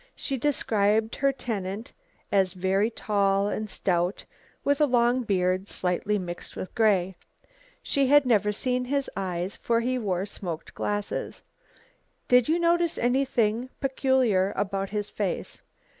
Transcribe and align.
She 0.15 0.35
described 0.35 1.15
her 1.17 1.31
tenant 1.31 1.93
as 2.31 2.53
very 2.53 2.89
tall 2.89 3.45
and 3.49 3.69
stout 3.69 4.25
with 4.63 4.81
a 4.81 4.87
long 4.87 5.21
beard 5.21 5.69
slightly 5.69 6.17
mixed 6.17 6.55
with 6.55 6.73
grey. 6.73 7.13
She 7.83 8.07
had 8.07 8.25
never 8.25 8.51
seen 8.51 8.85
his 8.85 9.11
eyes, 9.15 9.55
for 9.57 9.79
he 9.79 9.99
wore 9.99 10.25
smoked 10.25 10.73
glasses. 10.73 11.43
"Did 12.27 12.47
you 12.49 12.57
notice 12.57 12.97
anything 12.97 13.69
peculiar 13.79 14.53
about 14.55 14.89
his 14.89 15.11
face?" 15.11 15.61